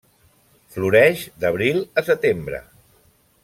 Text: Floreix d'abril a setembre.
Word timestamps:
Floreix 0.75 1.21
d'abril 1.45 1.79
a 2.03 2.05
setembre. 2.11 2.67